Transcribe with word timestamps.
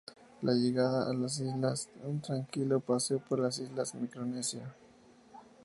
La 0.41 0.53
llegada 0.55 1.07
a 1.07 1.13
las 1.13 1.39
Islas: 1.41 1.87
Un 2.03 2.21
tranquilo 2.21 2.79
paseo 2.79 3.19
por 3.19 3.37
las 3.39 3.59
islas 3.59 3.93
de 3.93 3.99
Micronesia. 3.99 4.73